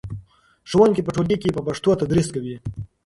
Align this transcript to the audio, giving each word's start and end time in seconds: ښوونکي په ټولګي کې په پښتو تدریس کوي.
ښوونکي 0.69 1.01
په 1.03 1.11
ټولګي 1.15 1.37
کې 1.41 1.55
په 1.55 1.61
پښتو 1.67 1.99
تدریس 2.01 2.27
کوي. 2.35 2.55